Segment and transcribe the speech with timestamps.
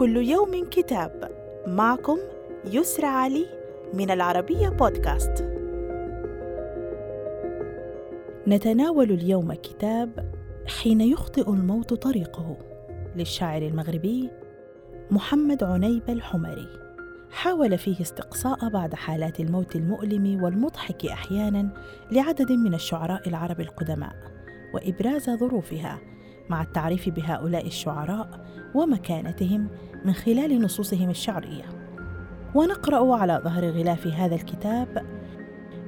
[0.00, 1.30] كل يوم كتاب.
[1.66, 2.18] معكم
[2.64, 3.46] يسرى علي
[3.94, 5.44] من العربية بودكاست.
[8.48, 10.32] نتناول اليوم كتاب
[10.66, 12.58] حين يخطئ الموت طريقه
[13.16, 14.30] للشاعر المغربي
[15.10, 16.68] محمد عنيب الحمري.
[17.30, 21.68] حاول فيه استقصاء بعض حالات الموت المؤلم والمضحك أحيانا
[22.12, 24.14] لعدد من الشعراء العرب القدماء
[24.74, 25.98] وإبراز ظروفها
[26.50, 28.28] مع التعريف بهؤلاء الشعراء
[28.74, 29.68] ومكانتهم
[30.04, 31.64] من خلال نصوصهم الشعرية.
[32.54, 35.06] ونقرأ على ظهر غلاف هذا الكتاب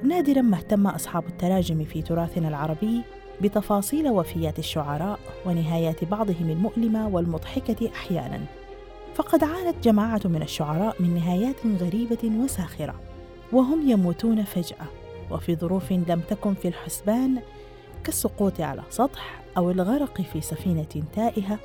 [0.03, 3.01] نادرا ما اهتم أصحاب التراجم في تراثنا العربي
[3.41, 8.39] بتفاصيل وفيات الشعراء ونهايات بعضهم المؤلمة والمضحكة أحيانا.
[9.15, 12.95] فقد عانت جماعة من الشعراء من نهايات غريبة وساخرة
[13.51, 14.85] وهم يموتون فجأة.
[15.31, 17.39] وفي ظروف لم تكن في الحسبان
[18.03, 21.59] كالسقوط على سطح أو الغرق في سفينة تائهة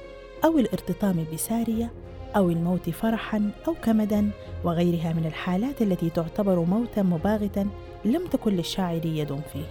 [0.45, 1.91] أو الارتطام بسارية
[2.37, 4.31] أو الموت فرحا أو كمدا
[4.65, 7.69] وغيرها من الحالات التي تعتبر موتا مباغتا
[8.05, 9.65] لم تكن للشاعر يد فيه.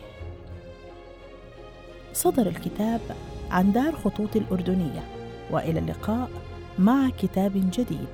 [2.14, 3.02] صدر الكتاب
[3.52, 5.04] عن دار خطوط الأردنية
[5.52, 6.30] وإلى اللقاء
[6.80, 8.08] مع كتاب جديد.